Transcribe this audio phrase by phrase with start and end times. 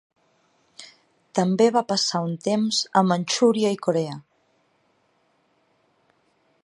[1.39, 4.19] També va passar un temps a Manxúria i Corea.